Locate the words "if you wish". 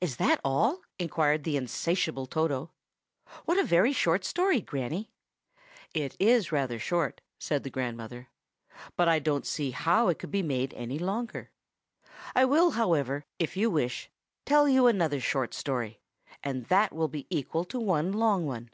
13.38-14.10